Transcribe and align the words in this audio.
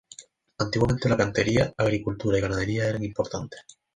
Antiguamente 0.57 1.07
la 1.07 1.15
cantería, 1.15 1.71
agricultura 1.77 2.35
y 2.35 2.41
ganadería, 2.41 2.89
eran 2.89 3.03
importantes. 3.03 3.59